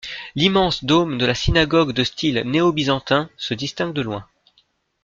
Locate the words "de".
1.19-1.27, 1.91-2.03, 3.93-4.01